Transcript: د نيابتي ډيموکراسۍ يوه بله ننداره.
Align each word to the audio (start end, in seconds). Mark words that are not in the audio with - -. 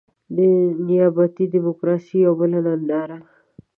د 0.35 0.37
نيابتي 0.87 1.45
ډيموکراسۍ 1.53 2.17
يوه 2.25 2.35
بله 2.39 2.59
ننداره. 2.67 3.17